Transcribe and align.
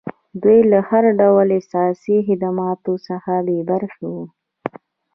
دوی 0.41 0.59
له 0.71 0.79
هر 0.89 1.03
ډول 1.21 1.47
اساسي 1.61 2.17
خدماتو 2.27 2.93
څخه 3.07 3.31
بې 3.45 3.59
برخې 3.69 4.05
وو. 4.13 4.23